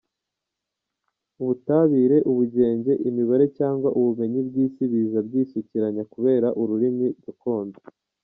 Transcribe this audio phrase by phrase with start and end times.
[1.41, 7.77] ubutabire, ubugenge, imibare cyangwa ubumenyi bw’Isi biza byisukiranya kubera ururimi gakondo.